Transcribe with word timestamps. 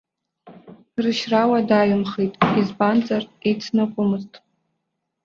Рышьра 1.03 1.41
уадаҩымхеит, 1.49 2.33
избанзар, 2.59 3.23
еицныҟәомызт. 3.47 4.33